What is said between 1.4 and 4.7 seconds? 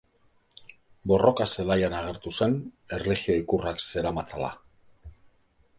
zelaian agertu zen, erlijio ikurrak zeramatzala.